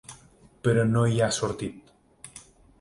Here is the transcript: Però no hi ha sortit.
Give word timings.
Però 0.67 0.85
no 0.95 1.05
hi 1.11 1.21
ha 1.21 1.29
sortit. 1.41 2.45